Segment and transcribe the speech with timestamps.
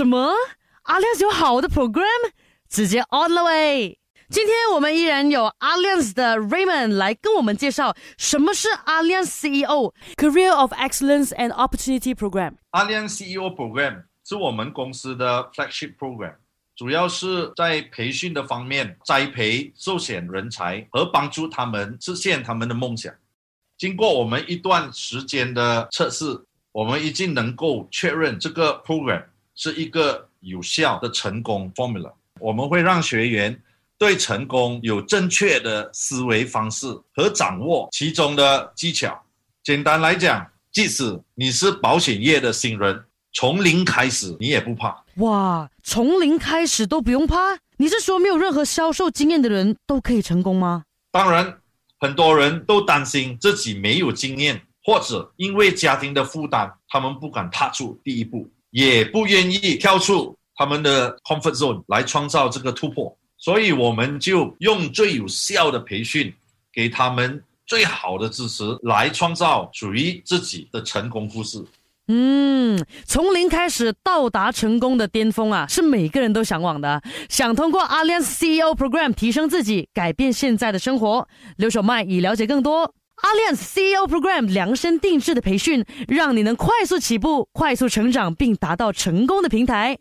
[0.00, 0.32] 什么？
[0.84, 2.30] 阿亮有好的 program，
[2.70, 3.98] 直接 on the way！
[4.30, 12.54] 今天我们依然有 Alliance 的 Raymond 来跟我们介绍什么是 Alliance CEO Career of Excellence and Opportunity Program。
[12.70, 16.36] Alliance CEO Program 是我们公司的 flagship program，
[16.74, 23.12] 主要是在培训的方面栽培受选人才和帮助他们实现他们的梦想。
[23.76, 26.42] 经过我们一段时间的测试，
[26.72, 29.24] 我们已经能够确认这个 program
[29.60, 32.10] 是一个有效的成功 formula。
[32.38, 33.62] 我们会让学员。
[33.98, 39.22] 对成功有正确的思维方式和掌握其中的技巧。
[39.62, 43.04] 简单来讲，即使你是保险业的新人，
[43.34, 45.04] 从零开始你也不怕。
[45.16, 47.58] 哇，从零开始都不用怕？
[47.76, 50.84] 你是说没有任何销售经验的人都可以成功吗？
[51.12, 51.58] 当然，
[51.98, 63.16] 很多人都担心自己没有经验，或者因为家庭的负担，他们不敢踏出第一步，也不愿意跳出他们的 comfort zone 来创造这个突破。
[63.38, 66.32] 所以我们就用最有效的培训，
[66.72, 71.64] 给他们最好的支持，来创造属于自己的成功故事。
[72.08, 77.00] 嗯，从零开始到达成功的巅峰啊，是每个人都向往的。
[77.28, 81.26] 想通过 Alliance CEO Program 提升自己，改变现在的生活。
[81.56, 89.98] 刘小麦已了解更多，Alliance CEO Program 量身定制的培训，让你能快速起步、快速成长，并达到成功的平台。